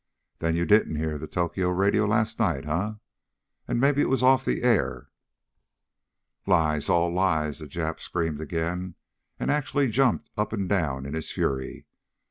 Then 0.39 0.55
you 0.55 0.65
didn't 0.65 0.95
hear 0.95 1.19
the 1.19 1.27
Tokyo 1.27 1.69
radio 1.69 2.05
last 2.07 2.39
night, 2.39 2.67
eh? 2.67 2.93
And 3.67 3.79
maybe 3.79 4.01
it 4.01 4.09
was 4.09 4.23
off 4.23 4.43
the 4.43 4.63
air?" 4.63 5.09
"Lies, 6.47 6.89
all 6.89 7.13
lies!" 7.13 7.59
the 7.59 7.67
Jap 7.67 7.99
screamed 7.99 8.41
again, 8.41 8.95
and 9.39 9.51
actually 9.51 9.91
jumped 9.91 10.31
up 10.35 10.53
and 10.53 10.67
down 10.67 11.05
in 11.05 11.13
his 11.13 11.31
fury. 11.31 11.85